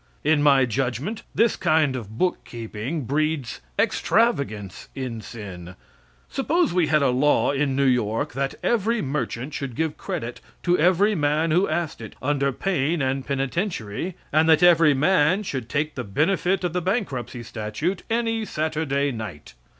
[0.23, 5.75] In my judgment, this kind of bookkeeping breeds extravagance in sin.
[6.27, 10.75] Suppose we had a law in New York that every merchant should give credit to
[10.75, 15.93] every man who asked it, under pain and penitentiary, and that every man should take
[15.93, 19.53] the benefit of the bankruptcy statute any Saturday night?